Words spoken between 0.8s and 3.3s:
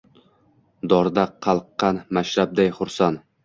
Dorda qalqqan Mashrabday hursan.